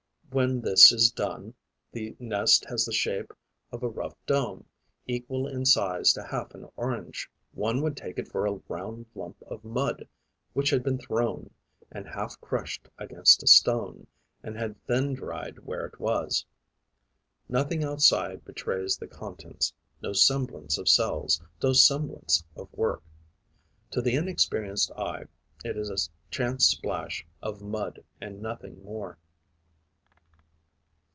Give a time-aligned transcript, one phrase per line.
[0.33, 1.55] When this is done,
[1.91, 3.33] the nest has the shape
[3.69, 4.65] of a rough dome,
[5.05, 7.29] equal in size to half an orange.
[7.51, 10.07] One would take it for a round lump of mud
[10.53, 11.49] which had been thrown
[11.91, 14.07] and half crushed against a stone
[14.41, 16.45] and had then dried where it was.
[17.49, 23.03] Nothing outside betrays the contents, no semblance of cells, no semblance of work.
[23.89, 25.25] To the inexperienced eye,
[25.65, 29.17] it is a chance splash of mud and nothing more.